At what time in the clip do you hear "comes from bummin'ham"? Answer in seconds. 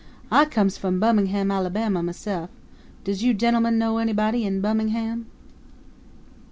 0.45-1.51